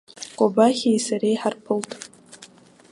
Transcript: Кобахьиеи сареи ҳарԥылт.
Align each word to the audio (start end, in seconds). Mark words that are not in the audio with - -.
Кобахьиеи 0.37 1.03
сареи 1.05 1.37
ҳарԥылт. 1.41 1.91